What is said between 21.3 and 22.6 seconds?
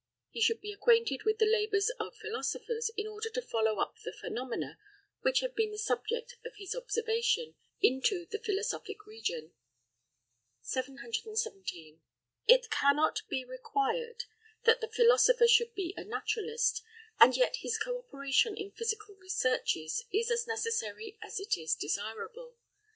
it is desirable.